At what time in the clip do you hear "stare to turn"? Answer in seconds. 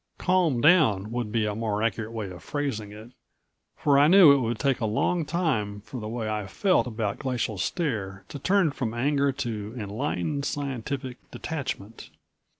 7.59-8.71